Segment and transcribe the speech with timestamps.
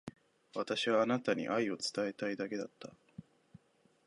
[0.55, 2.91] 私はあなたに愛を伝えたいだけだった。